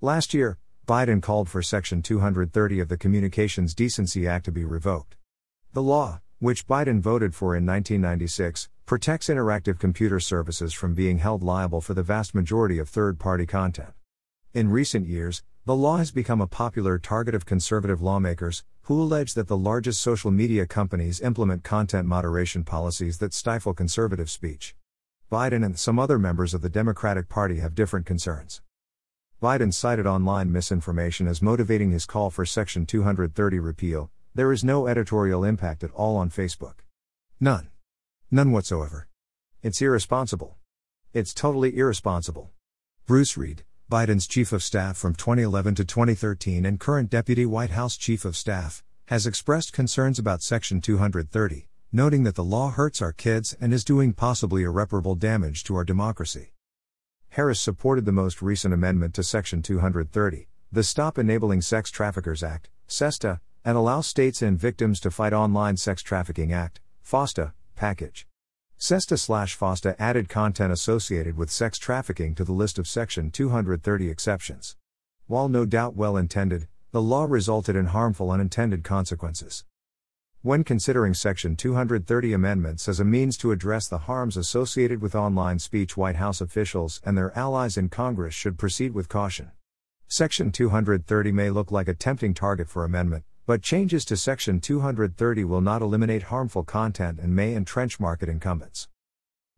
Last 0.00 0.32
year, 0.32 0.58
Biden 0.86 1.20
called 1.20 1.48
for 1.48 1.60
Section 1.60 2.02
230 2.02 2.78
of 2.78 2.88
the 2.88 2.96
Communications 2.96 3.74
Decency 3.74 4.28
Act 4.28 4.44
to 4.44 4.52
be 4.52 4.64
revoked. 4.64 5.16
The 5.72 5.82
law, 5.82 6.20
which 6.38 6.68
Biden 6.68 7.00
voted 7.00 7.34
for 7.34 7.56
in 7.56 7.66
1996, 7.66 8.68
protects 8.86 9.26
interactive 9.26 9.80
computer 9.80 10.20
services 10.20 10.72
from 10.72 10.94
being 10.94 11.18
held 11.18 11.42
liable 11.42 11.80
for 11.80 11.94
the 11.94 12.04
vast 12.04 12.32
majority 12.32 12.78
of 12.78 12.88
third 12.88 13.18
party 13.18 13.44
content. 13.44 13.92
In 14.54 14.70
recent 14.70 15.08
years, 15.08 15.42
the 15.66 15.74
law 15.74 15.96
has 15.96 16.12
become 16.12 16.40
a 16.40 16.46
popular 16.46 17.00
target 17.00 17.34
of 17.34 17.44
conservative 17.44 18.00
lawmakers, 18.00 18.62
who 18.82 19.02
allege 19.02 19.34
that 19.34 19.48
the 19.48 19.56
largest 19.56 20.00
social 20.00 20.30
media 20.30 20.64
companies 20.64 21.20
implement 21.20 21.64
content 21.64 22.06
moderation 22.06 22.62
policies 22.62 23.18
that 23.18 23.34
stifle 23.34 23.74
conservative 23.74 24.30
speech. 24.30 24.76
Biden 25.28 25.64
and 25.64 25.76
some 25.76 25.98
other 25.98 26.20
members 26.20 26.54
of 26.54 26.62
the 26.62 26.70
Democratic 26.70 27.28
Party 27.28 27.58
have 27.58 27.74
different 27.74 28.06
concerns. 28.06 28.62
Biden 29.40 29.72
cited 29.72 30.04
online 30.04 30.50
misinformation 30.50 31.28
as 31.28 31.40
motivating 31.40 31.92
his 31.92 32.06
call 32.06 32.28
for 32.28 32.44
Section 32.44 32.86
230 32.86 33.60
repeal. 33.60 34.10
There 34.34 34.50
is 34.50 34.64
no 34.64 34.88
editorial 34.88 35.44
impact 35.44 35.84
at 35.84 35.92
all 35.92 36.16
on 36.16 36.28
Facebook. 36.28 36.78
None. 37.38 37.68
None 38.32 38.50
whatsoever. 38.50 39.06
It's 39.62 39.80
irresponsible. 39.80 40.56
It's 41.12 41.32
totally 41.32 41.76
irresponsible. 41.78 42.50
Bruce 43.06 43.36
Reed, 43.36 43.62
Biden's 43.88 44.26
chief 44.26 44.52
of 44.52 44.60
staff 44.60 44.96
from 44.96 45.14
2011 45.14 45.76
to 45.76 45.84
2013 45.84 46.66
and 46.66 46.80
current 46.80 47.08
deputy 47.08 47.46
White 47.46 47.70
House 47.70 47.96
chief 47.96 48.24
of 48.24 48.36
staff, 48.36 48.82
has 49.06 49.24
expressed 49.24 49.72
concerns 49.72 50.18
about 50.18 50.42
Section 50.42 50.80
230, 50.80 51.68
noting 51.92 52.24
that 52.24 52.34
the 52.34 52.42
law 52.42 52.72
hurts 52.72 53.00
our 53.00 53.12
kids 53.12 53.56
and 53.60 53.72
is 53.72 53.84
doing 53.84 54.12
possibly 54.12 54.64
irreparable 54.64 55.14
damage 55.14 55.62
to 55.62 55.76
our 55.76 55.84
democracy. 55.84 56.54
Harris 57.38 57.60
supported 57.60 58.04
the 58.04 58.10
most 58.10 58.42
recent 58.42 58.74
amendment 58.74 59.14
to 59.14 59.22
Section 59.22 59.62
230, 59.62 60.48
the 60.72 60.82
Stop 60.82 61.18
Enabling 61.18 61.62
Sex 61.62 61.88
Traffickers 61.88 62.42
Act, 62.42 62.68
SESTA, 62.88 63.40
and 63.64 63.76
allow 63.76 64.00
states 64.00 64.42
and 64.42 64.58
victims 64.58 64.98
to 64.98 65.08
fight 65.08 65.32
online 65.32 65.76
sex 65.76 66.02
trafficking 66.02 66.52
act, 66.52 66.80
FOSTA, 67.00 67.52
package. 67.76 68.26
SESTA 68.76 69.16
slash 69.16 69.56
FOSTA 69.56 69.94
added 70.00 70.28
content 70.28 70.72
associated 70.72 71.36
with 71.36 71.48
sex 71.48 71.78
trafficking 71.78 72.34
to 72.34 72.42
the 72.42 72.50
list 72.50 72.76
of 72.76 72.88
Section 72.88 73.30
230 73.30 74.10
exceptions. 74.10 74.74
While 75.28 75.48
no 75.48 75.64
doubt 75.64 75.94
well 75.94 76.16
intended, 76.16 76.66
the 76.90 77.00
law 77.00 77.22
resulted 77.22 77.76
in 77.76 77.86
harmful 77.86 78.32
unintended 78.32 78.82
consequences. 78.82 79.64
When 80.42 80.62
considering 80.62 81.14
Section 81.14 81.56
230 81.56 82.32
amendments 82.32 82.88
as 82.88 83.00
a 83.00 83.04
means 83.04 83.36
to 83.38 83.50
address 83.50 83.88
the 83.88 83.98
harms 83.98 84.36
associated 84.36 85.02
with 85.02 85.16
online 85.16 85.58
speech, 85.58 85.96
White 85.96 86.14
House 86.14 86.40
officials 86.40 87.00
and 87.04 87.18
their 87.18 87.36
allies 87.36 87.76
in 87.76 87.88
Congress 87.88 88.34
should 88.34 88.56
proceed 88.56 88.94
with 88.94 89.08
caution. 89.08 89.50
Section 90.06 90.52
230 90.52 91.32
may 91.32 91.50
look 91.50 91.72
like 91.72 91.88
a 91.88 91.92
tempting 91.92 92.34
target 92.34 92.68
for 92.68 92.84
amendment, 92.84 93.24
but 93.46 93.62
changes 93.62 94.04
to 94.04 94.16
Section 94.16 94.60
230 94.60 95.42
will 95.42 95.60
not 95.60 95.82
eliminate 95.82 96.22
harmful 96.24 96.62
content 96.62 97.18
and 97.18 97.34
may 97.34 97.56
entrench 97.56 97.98
market 97.98 98.28
incumbents. 98.28 98.86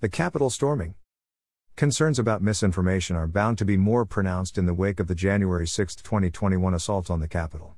The 0.00 0.08
Capitol 0.08 0.48
storming. 0.48 0.94
Concerns 1.76 2.18
about 2.18 2.40
misinformation 2.40 3.14
are 3.14 3.26
bound 3.26 3.58
to 3.58 3.66
be 3.66 3.76
more 3.76 4.06
pronounced 4.06 4.56
in 4.56 4.64
the 4.64 4.72
wake 4.72 5.00
of 5.00 5.06
the 5.06 5.14
January 5.14 5.66
6, 5.66 5.96
2021 5.96 6.72
assault 6.72 7.10
on 7.10 7.20
the 7.20 7.28
Capitol. 7.28 7.76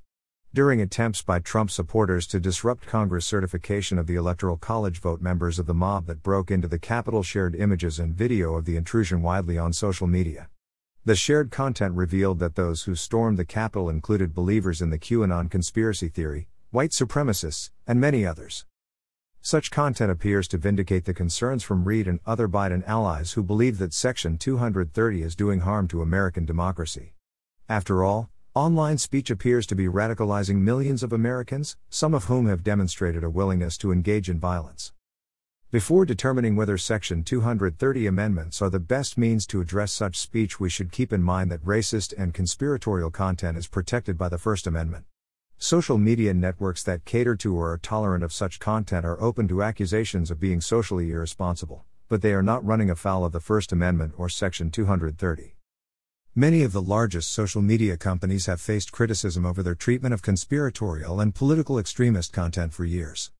During 0.55 0.81
attempts 0.81 1.21
by 1.21 1.41
Trump 1.41 1.69
supporters 1.69 2.29
to 2.29 2.39
disrupt 2.39 2.87
Congress 2.87 3.27
certification 3.27 3.99
of 3.99 4.07
the 4.07 4.15
Electoral 4.15 4.57
College 4.57 5.01
vote, 5.01 5.21
members 5.21 5.59
of 5.59 5.67
the 5.67 5.75
mob 5.75 6.07
that 6.07 6.23
broke 6.23 6.49
into 6.49 6.69
the 6.69 6.79
Capitol 6.79 7.25
shared 7.25 7.57
images 7.57 7.99
and 7.99 8.15
video 8.15 8.55
of 8.55 8.65
the 8.65 8.77
intrusion 8.77 9.21
widely 9.21 9.59
on 9.59 9.73
social 9.73 10.07
media. 10.07 10.49
The 11.05 11.17
shared 11.17 11.51
content 11.51 11.97
revealed 11.97 12.39
that 12.39 12.55
those 12.55 12.85
who 12.85 12.95
stormed 12.95 13.37
the 13.37 13.45
Capitol 13.45 13.91
included 13.91 14.33
believers 14.33 14.81
in 14.81 14.91
the 14.91 14.99
QAnon 14.99 15.51
conspiracy 15.51 16.07
theory, 16.07 16.47
white 16.71 16.91
supremacists, 16.91 17.71
and 17.85 18.01
many 18.01 18.25
others. 18.25 18.65
Such 19.41 19.73
content 19.73 20.13
appears 20.13 20.47
to 20.47 20.57
vindicate 20.57 21.05
the 21.05 21.15
concerns 21.15 21.65
from 21.65 21.83
Reed 21.83 22.07
and 22.07 22.21
other 22.27 22.47
Biden 22.47 22.87
allies 22.87 23.33
who 23.33 23.43
believe 23.43 23.79
that 23.79 23.93
Section 23.93 24.39
230 24.39 25.21
is 25.21 25.35
doing 25.35 25.63
harm 25.63 25.89
to 25.89 26.01
American 26.01 26.45
democracy. 26.45 27.15
After 27.69 28.05
all, 28.05 28.31
online 28.55 28.97
speech 28.99 29.31
appears 29.31 29.67
to 29.67 29.75
be 29.75 29.87
radicalizing 29.87 30.59
millions 30.59 31.03
of 31.03 31.13
Americans, 31.13 31.77
some 31.91 32.15
of 32.15 32.27
whom 32.27 32.47
have 32.47 32.63
demonstrated 32.63 33.25
a 33.25 33.31
willingness 33.31 33.77
to 33.77 33.91
engage 33.91 34.31
in 34.31 34.39
violence. 34.39 34.93
Before 35.73 36.05
determining 36.07 36.55
whether 36.55 36.79
Section 36.79 37.25
230 37.25 38.07
amendments 38.07 38.63
are 38.63 38.71
the 38.71 38.79
best 38.79 39.19
means 39.19 39.45
to 39.49 39.61
address 39.61 39.93
such 39.93 40.21
speech, 40.21 40.61
we 40.61 40.71
should 40.71 40.93
keep 40.93 41.13
in 41.13 41.21
mind 41.21 41.51
that 41.51 41.65
racist 41.65 42.15
and 42.17 42.33
conspiratorial 42.33 43.11
content 43.11 43.59
is 43.59 43.67
protected 43.67 44.17
by 44.17 44.29
the 44.29 44.39
First 44.39 44.69
Amendment. 44.69 45.07
Social 45.59 45.99
media 45.99 46.33
networks 46.33 46.85
that 46.85 47.05
cater 47.05 47.35
to 47.35 47.57
or 47.57 47.73
are 47.73 47.79
tolerant 47.79 48.23
of 48.23 48.33
such 48.33 48.61
content 48.61 49.05
are 49.05 49.21
open 49.21 49.49
to 49.49 49.65
accusations 49.65 50.31
of 50.31 50.39
being 50.39 50.61
socially 50.61 51.11
irresponsible, 51.11 51.85
but 52.09 52.23
they 52.23 52.33
are 52.33 52.43
not 52.43 52.65
running 52.65 52.89
afoul 52.89 53.25
of 53.25 53.33
the 53.33 53.41
First 53.41 53.73
Amendment 53.73 54.15
or 54.17 54.29
Section 54.29 54.71
230. 54.71 55.57
Many 56.37 56.65
of 56.65 56.73
the 56.73 56.83
largest 56.83 57.31
social 57.31 57.63
media 57.63 57.97
companies 57.97 58.47
have 58.47 58.61
faced 58.61 58.91
criticism 58.91 59.47
over 59.47 59.63
their 59.63 59.77
treatment 59.77 60.13
of 60.13 60.21
conspiratorial 60.21 61.21
and 61.21 61.33
political 61.33 61.79
extremist 61.79 62.33
content 62.33 62.73
for 62.73 62.85
years. 62.85 63.31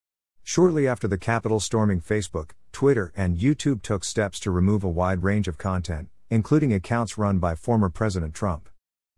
Shortly 0.45 0.87
after 0.87 1.09
the 1.09 1.19
Capitol 1.19 1.59
storming, 1.59 2.01
Facebook, 2.01 2.53
Twitter, 2.71 3.13
and 3.17 3.37
YouTube 3.37 3.83
took 3.83 4.05
steps 4.05 4.39
to 4.39 4.53
remove 4.53 4.85
a 4.85 4.89
wide 4.89 5.25
range 5.25 5.49
of 5.49 5.59
content, 5.59 6.09
including 6.31 6.73
accounts 6.73 7.19
run 7.19 7.41
by 7.41 7.57
former 7.57 7.91
President 7.91 8.33
Trump. 8.33 8.69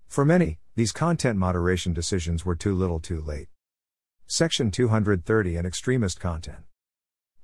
For 0.06 0.24
many, 0.24 0.58
these 0.74 0.92
content 0.92 1.38
moderation 1.38 1.92
decisions 1.92 2.46
were 2.46 2.56
too 2.56 2.74
little 2.74 2.98
too 2.98 3.20
late. 3.20 3.48
Section 4.26 4.70
230 4.70 5.56
and 5.56 5.66
extremist 5.66 6.18
content. 6.18 6.64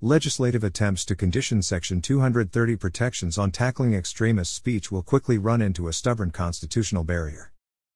Legislative 0.04 0.64
attempts 0.64 1.04
to 1.04 1.14
condition 1.14 1.62
Section 1.62 2.02
230 2.02 2.74
protections 2.74 3.38
on 3.38 3.52
tackling 3.52 3.94
extremist 3.94 4.52
speech 4.52 4.90
will 4.90 5.00
quickly 5.00 5.38
run 5.38 5.62
into 5.62 5.86
a 5.86 5.92
stubborn 5.92 6.32
constitutional 6.32 7.04
barrier. 7.04 7.52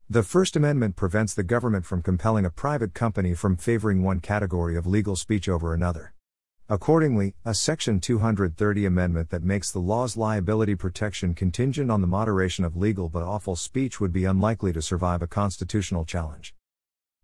The 0.08 0.22
First 0.22 0.54
Amendment 0.54 0.94
prevents 0.94 1.34
the 1.34 1.42
government 1.42 1.84
from 1.84 2.02
compelling 2.02 2.44
a 2.44 2.50
private 2.50 2.94
company 2.94 3.34
from 3.34 3.56
favoring 3.56 4.04
one 4.04 4.20
category 4.20 4.76
of 4.76 4.86
legal 4.86 5.16
speech 5.16 5.48
over 5.48 5.74
another. 5.74 6.14
Accordingly, 6.68 7.34
a 7.44 7.54
Section 7.54 7.98
230 7.98 8.86
amendment 8.86 9.30
that 9.30 9.42
makes 9.42 9.72
the 9.72 9.80
law's 9.80 10.16
liability 10.16 10.76
protection 10.76 11.34
contingent 11.34 11.90
on 11.90 12.02
the 12.02 12.06
moderation 12.06 12.64
of 12.64 12.76
legal 12.76 13.08
but 13.08 13.24
awful 13.24 13.56
speech 13.56 13.98
would 14.00 14.12
be 14.12 14.26
unlikely 14.26 14.72
to 14.74 14.80
survive 14.80 15.22
a 15.22 15.26
constitutional 15.26 16.04
challenge. 16.04 16.54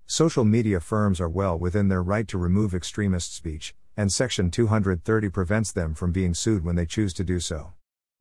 Social 0.07 0.45
media 0.45 0.81
firms 0.81 1.21
are 1.21 1.29
well 1.29 1.57
within 1.57 1.87
their 1.87 2.03
right 2.03 2.27
to 2.27 2.37
remove 2.37 2.75
extremist 2.75 3.33
speech, 3.33 3.77
and 3.97 4.13
Section 4.13 4.51
230 4.51 5.29
prevents 5.29 5.73
them 5.73 5.95
from 5.95 6.13
being 6.13 6.35
sued 6.35 6.65
when 6.65 6.77
they 6.77 6.87
choose 6.87 7.13
to 7.15 7.25
do 7.25 7.41
so. 7.41 7.73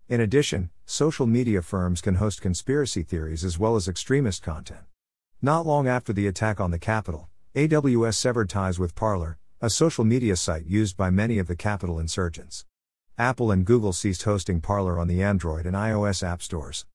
In 0.09 0.19
addition, 0.19 0.69
social 0.85 1.25
media 1.25 1.61
firms 1.61 2.01
can 2.01 2.15
host 2.15 2.41
conspiracy 2.41 3.03
theories 3.03 3.45
as 3.45 3.57
well 3.57 3.75
as 3.75 3.87
extremist 3.87 4.43
content. 4.43 4.81
Not 5.41 5.65
long 5.65 5.87
after 5.87 6.11
the 6.11 6.27
attack 6.27 6.59
on 6.59 6.71
the 6.71 6.79
Capitol, 6.79 7.29
AWS 7.55 8.15
severed 8.15 8.49
ties 8.49 8.77
with 8.77 8.95
Parler, 8.95 9.37
a 9.61 9.69
social 9.69 10.03
media 10.03 10.35
site 10.35 10.65
used 10.65 10.97
by 10.97 11.09
many 11.09 11.37
of 11.37 11.47
the 11.47 11.55
Capitol 11.55 11.99
insurgents. 11.99 12.65
Apple 13.17 13.51
and 13.51 13.65
Google 13.65 13.93
ceased 13.93 14.23
hosting 14.23 14.61
Parler 14.61 14.99
on 14.99 15.07
the 15.07 15.21
Android 15.21 15.65
and 15.65 15.75
iOS 15.75 16.27
app 16.27 16.41
stores. 16.41 16.85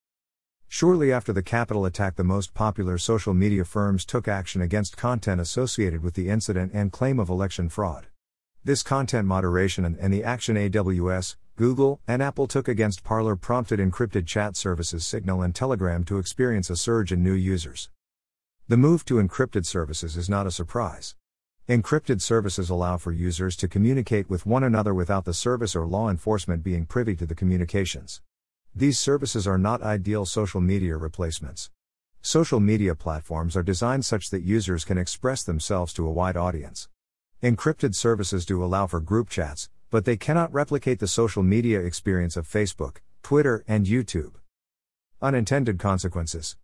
Shortly 0.68 1.12
after 1.12 1.32
the 1.32 1.42
Capitol 1.42 1.86
attack, 1.86 2.16
the 2.16 2.24
most 2.24 2.52
popular 2.52 2.98
social 2.98 3.32
media 3.32 3.64
firms 3.64 4.04
took 4.04 4.26
action 4.26 4.60
against 4.60 4.96
content 4.96 5.40
associated 5.40 6.02
with 6.02 6.14
the 6.14 6.28
incident 6.28 6.72
and 6.74 6.90
claim 6.90 7.20
of 7.20 7.28
election 7.28 7.68
fraud. 7.68 8.08
This 8.66 8.82
content 8.82 9.28
moderation 9.28 9.84
and, 9.84 9.96
and 10.00 10.12
the 10.12 10.24
action 10.24 10.56
AWS, 10.56 11.36
Google, 11.54 12.00
and 12.08 12.20
Apple 12.20 12.48
took 12.48 12.66
against 12.66 13.04
Parler 13.04 13.36
prompted 13.36 13.78
encrypted 13.78 14.26
chat 14.26 14.56
services 14.56 15.06
Signal 15.06 15.40
and 15.40 15.54
Telegram 15.54 16.02
to 16.02 16.18
experience 16.18 16.68
a 16.68 16.74
surge 16.74 17.12
in 17.12 17.22
new 17.22 17.32
users. 17.32 17.90
The 18.66 18.76
move 18.76 19.04
to 19.04 19.22
encrypted 19.22 19.66
services 19.66 20.16
is 20.16 20.28
not 20.28 20.48
a 20.48 20.50
surprise. 20.50 21.14
Encrypted 21.68 22.20
services 22.20 22.68
allow 22.68 22.96
for 22.96 23.12
users 23.12 23.54
to 23.58 23.68
communicate 23.68 24.28
with 24.28 24.46
one 24.46 24.64
another 24.64 24.92
without 24.92 25.26
the 25.26 25.32
service 25.32 25.76
or 25.76 25.86
law 25.86 26.10
enforcement 26.10 26.64
being 26.64 26.86
privy 26.86 27.14
to 27.14 27.24
the 27.24 27.36
communications. 27.36 28.20
These 28.74 28.98
services 28.98 29.46
are 29.46 29.58
not 29.58 29.80
ideal 29.80 30.26
social 30.26 30.60
media 30.60 30.96
replacements. 30.96 31.70
Social 32.20 32.58
media 32.58 32.96
platforms 32.96 33.56
are 33.56 33.62
designed 33.62 34.04
such 34.04 34.30
that 34.30 34.42
users 34.42 34.84
can 34.84 34.98
express 34.98 35.44
themselves 35.44 35.92
to 35.92 36.04
a 36.04 36.10
wide 36.10 36.36
audience. 36.36 36.88
Encrypted 37.42 37.94
services 37.94 38.46
do 38.46 38.64
allow 38.64 38.86
for 38.86 38.98
group 38.98 39.28
chats, 39.28 39.68
but 39.90 40.06
they 40.06 40.16
cannot 40.16 40.50
replicate 40.54 41.00
the 41.00 41.06
social 41.06 41.42
media 41.42 41.78
experience 41.80 42.34
of 42.34 42.48
Facebook, 42.48 42.96
Twitter, 43.22 43.62
and 43.68 43.84
YouTube. 43.84 44.32
Unintended 45.20 45.78
consequences. 45.78 46.56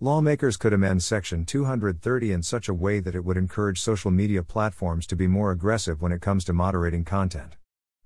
Lawmakers 0.00 0.56
could 0.56 0.72
amend 0.72 1.02
Section 1.02 1.44
230 1.44 2.32
in 2.32 2.42
such 2.42 2.66
a 2.66 2.72
way 2.72 3.00
that 3.00 3.14
it 3.14 3.26
would 3.26 3.36
encourage 3.36 3.78
social 3.78 4.10
media 4.10 4.42
platforms 4.42 5.06
to 5.06 5.14
be 5.16 5.26
more 5.26 5.50
aggressive 5.50 6.00
when 6.00 6.12
it 6.12 6.22
comes 6.22 6.46
to 6.46 6.54
moderating 6.54 7.04
content. 7.04 7.58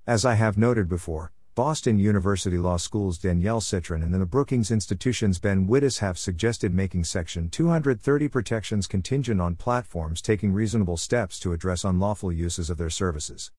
As 0.05 0.25
I 0.25 0.35
have 0.35 0.59
noted 0.59 0.89
before, 0.89 1.31
Boston 1.55 2.01
University 2.01 2.59
Law 2.59 2.77
School's 2.79 3.17
Danielle 3.17 3.61
Citron 3.61 4.03
and 4.03 4.13
the 4.13 4.27
Brookings 4.27 4.73
Institution's 4.73 5.39
Ben 5.39 5.69
Wittes 5.69 6.01
have 6.01 6.19
suggested 6.19 6.75
making 6.75 7.05
Section 7.05 7.49
230 7.49 8.27
protections 8.27 8.89
contingent 8.89 9.41
on 9.41 9.55
platforms 9.55 10.21
taking 10.21 10.53
reasonable 10.53 10.97
steps 10.97 11.39
to 11.39 11.53
address 11.53 11.85
unlawful 11.85 12.33
uses 12.33 12.71
of 12.71 12.77
their 12.77 12.91
services. 12.91 13.53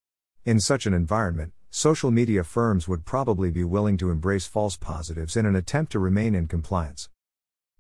In 0.43 0.59
such 0.59 0.85
an 0.85 0.93
environment, 0.93 1.53
social 1.69 2.11
media 2.11 2.43
firms 2.43 2.85
would 2.85 3.05
probably 3.05 3.49
be 3.49 3.63
willing 3.63 3.95
to 3.95 4.11
embrace 4.11 4.45
false 4.45 4.75
positives 4.75 5.37
in 5.37 5.45
an 5.45 5.55
attempt 5.55 5.93
to 5.93 5.99
remain 5.99 6.35
in 6.35 6.47
compliance. 6.47 7.07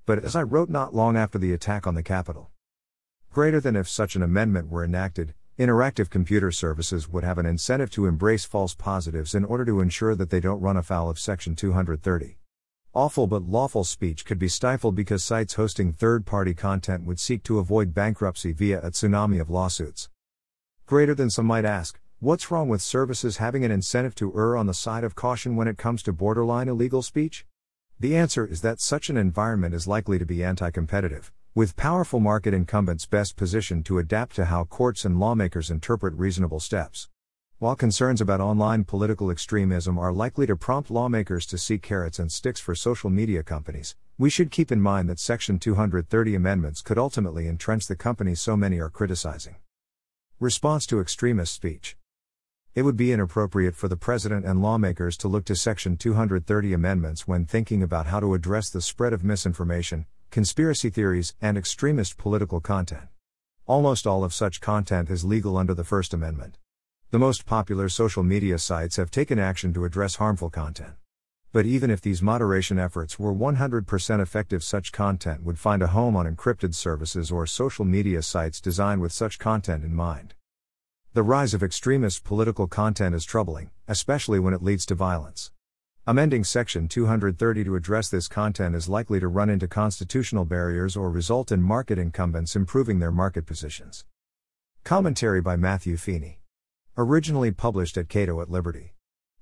But 0.05 0.23
as 0.23 0.33
I 0.33 0.43
wrote 0.43 0.69
not 0.69 0.95
long 0.95 1.17
after 1.17 1.37
the 1.37 1.51
attack 1.51 1.85
on 1.85 1.95
the 1.95 2.01
Capitol, 2.01 2.51
greater 3.33 3.59
than 3.59 3.75
if 3.75 3.89
such 3.89 4.15
an 4.15 4.23
amendment 4.23 4.69
were 4.69 4.85
enacted, 4.85 5.33
Interactive 5.57 6.09
computer 6.09 6.51
services 6.51 7.07
would 7.07 7.23
have 7.23 7.37
an 7.37 7.45
incentive 7.45 7.89
to 7.89 8.07
embrace 8.07 8.43
false 8.43 8.75
positives 8.75 9.33
in 9.33 9.45
order 9.45 9.63
to 9.63 9.79
ensure 9.79 10.13
that 10.13 10.29
they 10.29 10.41
don't 10.41 10.59
run 10.59 10.75
afoul 10.75 11.09
of 11.09 11.17
Section 11.17 11.55
230. 11.55 12.37
Awful 12.93 13.25
but 13.25 13.43
lawful 13.43 13.85
speech 13.85 14.25
could 14.25 14.37
be 14.37 14.49
stifled 14.49 14.95
because 14.95 15.23
sites 15.23 15.53
hosting 15.53 15.93
third 15.93 16.25
party 16.25 16.53
content 16.53 17.05
would 17.05 17.21
seek 17.21 17.41
to 17.43 17.59
avoid 17.59 17.93
bankruptcy 17.93 18.51
via 18.51 18.81
a 18.81 18.91
tsunami 18.91 19.39
of 19.39 19.49
lawsuits. 19.49 20.09
Greater 20.87 21.15
than 21.15 21.29
some 21.29 21.45
might 21.45 21.63
ask, 21.63 22.01
what's 22.19 22.51
wrong 22.51 22.67
with 22.67 22.81
services 22.81 23.37
having 23.37 23.63
an 23.63 23.71
incentive 23.71 24.13
to 24.15 24.37
err 24.37 24.57
on 24.57 24.67
the 24.67 24.73
side 24.73 25.05
of 25.05 25.15
caution 25.15 25.55
when 25.55 25.69
it 25.69 25.77
comes 25.77 26.03
to 26.03 26.11
borderline 26.11 26.67
illegal 26.67 27.01
speech? 27.01 27.45
The 27.97 28.17
answer 28.17 28.45
is 28.45 28.59
that 28.59 28.81
such 28.81 29.09
an 29.09 29.15
environment 29.15 29.73
is 29.73 29.87
likely 29.87 30.19
to 30.19 30.25
be 30.25 30.43
anti 30.43 30.69
competitive, 30.69 31.31
with 31.55 31.77
powerful 31.77 32.19
market 32.19 32.53
incumbents 32.53 33.05
best 33.05 33.37
positioned 33.37 33.85
to 33.85 33.97
adapt 33.97 34.35
to 34.35 34.43
how 34.43 34.65
courts 34.65 35.05
and 35.05 35.21
lawmakers 35.21 35.71
interpret 35.71 36.13
reasonable 36.15 36.59
steps. 36.59 37.07
While 37.59 37.77
concerns 37.77 38.19
about 38.19 38.41
online 38.41 38.83
political 38.83 39.31
extremism 39.31 39.97
are 39.97 40.11
likely 40.11 40.45
to 40.47 40.57
prompt 40.57 40.91
lawmakers 40.91 41.45
to 41.45 41.57
seek 41.57 41.81
carrots 41.81 42.19
and 42.19 42.29
sticks 42.29 42.59
for 42.59 42.75
social 42.75 43.09
media 43.09 43.41
companies, 43.41 43.95
we 44.17 44.29
should 44.29 44.51
keep 44.51 44.69
in 44.69 44.81
mind 44.81 45.07
that 45.07 45.17
Section 45.17 45.57
230 45.57 46.35
amendments 46.35 46.81
could 46.81 46.97
ultimately 46.97 47.47
entrench 47.47 47.87
the 47.87 47.95
companies 47.95 48.41
so 48.41 48.57
many 48.57 48.77
are 48.77 48.89
criticizing. 48.89 49.55
Response 50.41 50.85
to 50.87 50.99
extremist 50.99 51.53
speech. 51.53 51.95
It 52.73 52.81
would 52.81 52.97
be 52.97 53.13
inappropriate 53.13 53.77
for 53.77 53.87
the 53.87 53.95
President 53.95 54.45
and 54.45 54.61
lawmakers 54.61 55.15
to 55.19 55.29
look 55.29 55.45
to 55.45 55.55
Section 55.55 55.95
230 55.95 56.73
amendments 56.73 57.25
when 57.25 57.45
thinking 57.45 57.81
about 57.81 58.07
how 58.07 58.19
to 58.19 58.33
address 58.33 58.69
the 58.69 58.81
spread 58.81 59.13
of 59.13 59.23
misinformation, 59.23 60.05
conspiracy 60.35 60.89
theories, 60.89 61.33
and 61.41 61.57
extremist 61.57 62.17
political 62.17 62.59
content. 62.59 63.07
Almost 63.67 64.05
all 64.05 64.21
of 64.21 64.33
such 64.33 64.59
content 64.59 65.09
is 65.09 65.23
legal 65.23 65.55
under 65.55 65.73
the 65.73 65.85
First 65.85 66.13
Amendment. 66.13 66.57
The 67.11 67.19
most 67.19 67.45
popular 67.45 67.87
social 67.87 68.21
media 68.21 68.57
sites 68.59 68.97
have 68.97 69.09
taken 69.09 69.39
action 69.39 69.73
to 69.73 69.85
address 69.85 70.15
harmful 70.15 70.49
content. 70.49 70.95
But 71.53 71.65
even 71.65 71.89
if 71.89 72.01
these 72.01 72.21
moderation 72.21 72.77
efforts 72.77 73.17
were 73.17 73.33
100% 73.33 74.21
effective, 74.21 74.61
such 74.61 74.91
content 74.91 75.41
would 75.43 75.57
find 75.57 75.81
a 75.81 75.87
home 75.87 76.17
on 76.17 76.25
encrypted 76.25 76.75
services 76.75 77.31
or 77.31 77.47
social 77.47 77.85
media 77.85 78.21
sites 78.21 78.59
designed 78.59 78.99
with 78.99 79.13
such 79.13 79.39
content 79.39 79.85
in 79.85 79.95
mind. 79.95 80.33
The 81.13 81.23
rise 81.23 81.53
of 81.53 81.63
extremist 81.63 82.25
political 82.25 82.67
content 82.67 83.15
is 83.15 83.23
troubling, 83.23 83.69
especially 83.87 84.39
when 84.39 84.53
it 84.53 84.61
leads 84.61 84.85
to 84.87 84.95
violence. 84.95 85.53
Amending 86.07 86.43
Section 86.43 86.87
230 86.87 87.63
to 87.63 87.75
address 87.75 88.09
this 88.09 88.27
content 88.27 88.75
is 88.75 88.87
likely 88.87 89.19
to 89.19 89.27
run 89.27 89.49
into 89.49 89.67
constitutional 89.67 90.45
barriers 90.45 90.95
or 90.95 91.09
result 91.09 91.51
in 91.51 91.63
market 91.63 91.97
incumbents 91.97 92.55
improving 92.55 92.99
their 92.99 93.11
market 93.11 93.47
positions. 93.47 94.05
Commentary 94.83 95.41
by 95.41 95.55
Matthew 95.55 95.97
Feeney. 95.97 96.41
Originally 96.95 97.49
published 97.49 97.97
at 97.97 98.07
Cato 98.07 98.39
at 98.39 98.51
Liberty. 98.51 98.93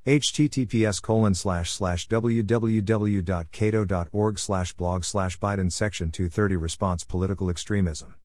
https 0.07 1.01
colon 1.01 1.35
slash 1.35 1.69
slash 1.69 2.07
www.cato.org 2.07 2.79
slash 4.39 4.73
blog 4.73 5.03
slash 5.03 5.37
Biden 5.37 5.69
Section 5.69 6.11
230 6.11 6.55
Response 6.55 7.03
Political 7.03 7.49
Extremism 7.49 8.15